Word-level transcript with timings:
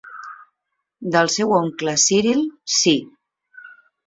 Del 1.15 1.29
seu 1.33 1.53
oncle 1.57 1.93
Cyril, 2.05 2.43
sí. 2.79 2.97